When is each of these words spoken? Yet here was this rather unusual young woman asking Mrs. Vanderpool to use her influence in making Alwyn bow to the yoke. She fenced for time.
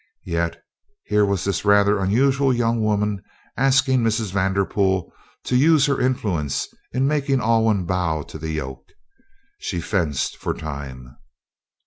Yet 0.25 0.59
here 1.03 1.23
was 1.23 1.43
this 1.43 1.63
rather 1.63 1.99
unusual 1.99 2.51
young 2.51 2.81
woman 2.83 3.21
asking 3.55 3.99
Mrs. 4.01 4.31
Vanderpool 4.31 5.13
to 5.43 5.55
use 5.55 5.85
her 5.85 6.01
influence 6.01 6.67
in 6.91 7.07
making 7.07 7.39
Alwyn 7.39 7.85
bow 7.85 8.23
to 8.23 8.39
the 8.39 8.49
yoke. 8.49 8.93
She 9.59 9.79
fenced 9.79 10.37
for 10.37 10.55
time. 10.55 11.17